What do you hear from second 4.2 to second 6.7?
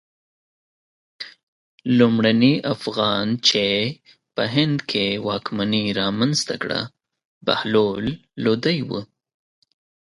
په هند کې واکمني رامنځته